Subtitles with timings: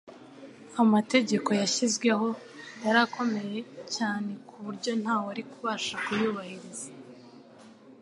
[0.83, 2.27] Amategeko yashyizweho
[2.83, 3.59] yari akomeye
[3.95, 6.87] cyane ku buryo nta wari kubasha kuyubahiriza.